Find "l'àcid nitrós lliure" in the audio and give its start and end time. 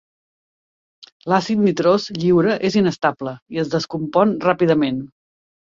1.33-2.57